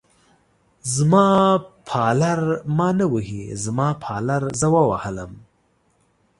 [0.95, 1.25] زما
[1.89, 2.39] پالر
[2.77, 5.31] ما نه وهي، زما پالر زه ووهلم.